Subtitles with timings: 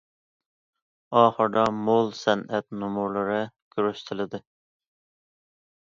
[1.19, 3.39] ئاخىرىدا مول سەنئەت نومۇرلىرى
[3.77, 4.45] كۆرسىتىلدى.